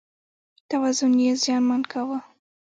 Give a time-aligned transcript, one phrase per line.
[0.69, 2.19] توازن یې زیانمن کاوه.